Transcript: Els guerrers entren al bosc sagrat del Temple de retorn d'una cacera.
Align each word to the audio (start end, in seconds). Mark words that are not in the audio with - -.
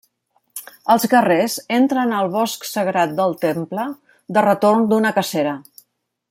Els 0.93 1.03
guerrers 1.11 1.57
entren 1.77 2.15
al 2.21 2.31
bosc 2.37 2.65
sagrat 2.69 3.13
del 3.21 3.37
Temple 3.47 3.85
de 4.39 4.45
retorn 4.49 4.89
d'una 4.95 5.13
cacera. 5.21 5.55